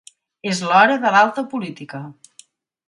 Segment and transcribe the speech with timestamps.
[0.51, 2.05] És l'hora de l'alta política.